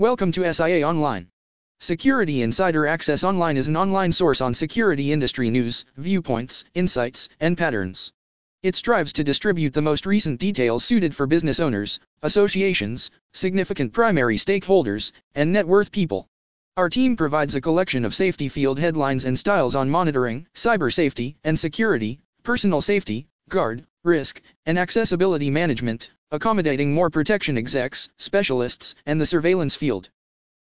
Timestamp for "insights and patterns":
6.72-8.10